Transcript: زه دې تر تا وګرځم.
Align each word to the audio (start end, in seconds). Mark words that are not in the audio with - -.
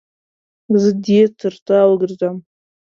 زه 0.81 0.89
دې 1.05 1.21
تر 1.39 1.53
تا 1.65 1.79
وګرځم. 1.89 2.35